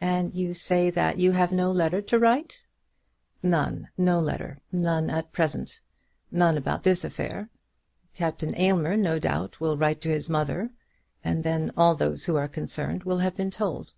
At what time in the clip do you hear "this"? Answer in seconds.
6.82-7.04